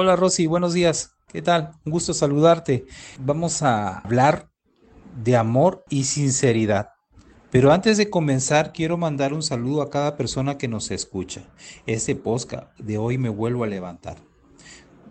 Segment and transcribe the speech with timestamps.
[0.00, 1.16] Hola Rosy, buenos días.
[1.26, 1.72] ¿Qué tal?
[1.84, 2.86] Un gusto saludarte.
[3.18, 4.48] Vamos a hablar
[5.24, 6.90] de amor y sinceridad.
[7.50, 11.42] Pero antes de comenzar, quiero mandar un saludo a cada persona que nos escucha.
[11.84, 14.18] Este podcast de hoy me vuelvo a levantar.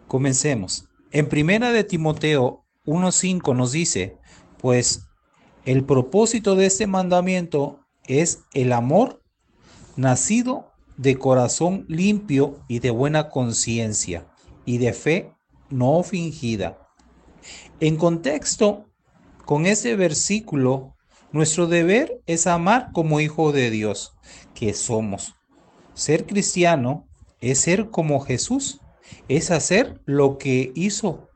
[0.08, 0.88] Comencemos.
[1.12, 4.18] En primera de Timoteo 1.5 nos dice,
[4.58, 5.10] pues
[5.66, 9.22] el propósito de este mandamiento es el amor
[9.98, 14.26] nacido de corazón limpio y de buena conciencia
[14.68, 15.34] y de fe
[15.72, 16.78] no fingida.
[17.80, 18.86] En contexto,
[19.46, 20.96] con ese versículo,
[21.32, 24.14] nuestro deber es amar como hijo de Dios
[24.54, 25.36] que somos.
[25.94, 27.08] Ser cristiano
[27.40, 28.82] es ser como Jesús,
[29.30, 31.30] es hacer lo que hizo.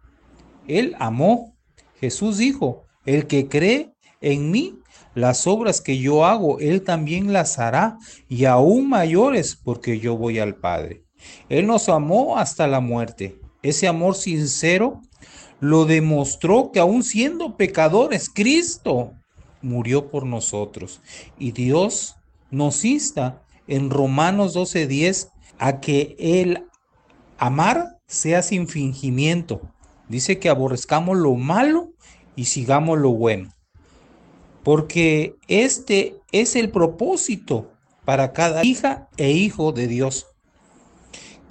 [0.67, 1.55] Él amó.
[1.99, 4.77] Jesús dijo, el que cree en mí,
[5.15, 10.39] las obras que yo hago, Él también las hará y aún mayores porque yo voy
[10.39, 11.03] al Padre.
[11.49, 13.39] Él nos amó hasta la muerte.
[13.63, 15.01] Ese amor sincero
[15.59, 19.13] lo demostró que aún siendo pecadores, Cristo
[19.61, 21.01] murió por nosotros.
[21.37, 22.15] Y Dios
[22.49, 26.65] nos insta en Romanos 12:10 a que el
[27.37, 29.61] amar sea sin fingimiento.
[30.09, 31.93] Dice que aborrezcamos lo malo
[32.35, 33.51] y sigamos lo bueno.
[34.63, 37.71] Porque este es el propósito
[38.03, 40.27] para cada hija e hijo de Dios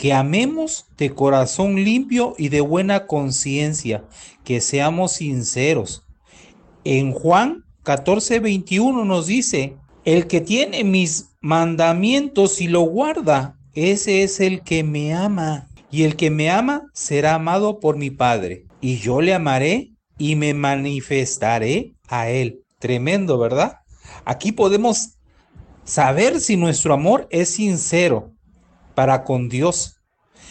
[0.01, 4.03] que amemos de corazón limpio y de buena conciencia,
[4.45, 6.07] que seamos sinceros.
[6.85, 14.23] En Juan 14, 21 nos dice, el que tiene mis mandamientos y lo guarda, ese
[14.23, 15.69] es el que me ama.
[15.91, 18.65] Y el que me ama será amado por mi Padre.
[18.81, 22.63] Y yo le amaré y me manifestaré a él.
[22.79, 23.81] Tremendo, ¿verdad?
[24.25, 25.19] Aquí podemos
[25.85, 28.33] saber si nuestro amor es sincero
[28.95, 29.97] para con Dios,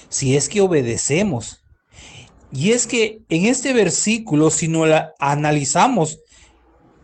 [0.10, 1.62] si es que obedecemos.
[2.52, 6.20] Y es que en este versículo, si no la analizamos,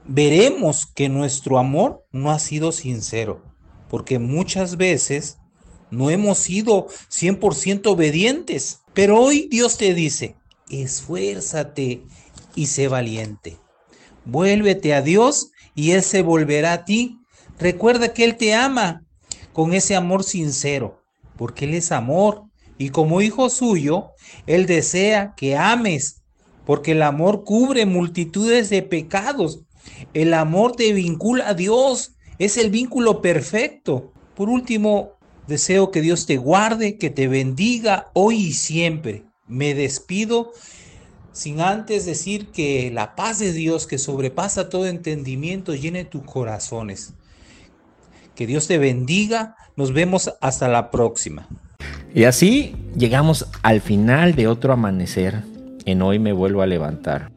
[0.05, 3.43] veremos que nuestro amor no ha sido sincero,
[3.89, 5.37] porque muchas veces
[5.91, 8.79] no hemos sido 100% obedientes.
[8.93, 10.35] Pero hoy Dios te dice,
[10.69, 12.03] esfuérzate
[12.55, 13.57] y sé valiente.
[14.25, 17.19] Vuélvete a Dios y Él se volverá a ti.
[17.59, 19.05] Recuerda que Él te ama
[19.53, 21.04] con ese amor sincero
[21.37, 22.43] porque Él es amor.
[22.77, 24.11] Y como hijo suyo,
[24.47, 26.23] Él desea que ames,
[26.65, 29.61] porque el amor cubre multitudes de pecados.
[30.13, 34.11] El amor te vincula a Dios, es el vínculo perfecto.
[34.35, 35.11] Por último,
[35.47, 39.23] deseo que Dios te guarde, que te bendiga hoy y siempre.
[39.47, 40.51] Me despido
[41.31, 47.13] sin antes decir que la paz de Dios que sobrepasa todo entendimiento llene tus corazones.
[48.35, 49.55] Que Dios te bendiga.
[49.75, 51.47] Nos vemos hasta la próxima.
[52.13, 55.43] Y así llegamos al final de otro amanecer.
[55.85, 57.31] En hoy me vuelvo a levantar.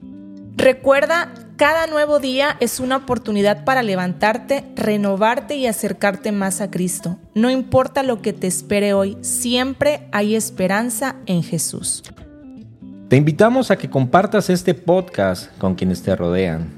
[0.56, 7.18] Recuerda, cada nuevo día es una oportunidad para levantarte, renovarte y acercarte más a Cristo.
[7.34, 12.02] No importa lo que te espere hoy, siempre hay esperanza en Jesús.
[13.08, 16.77] Te invitamos a que compartas este podcast con quienes te rodean.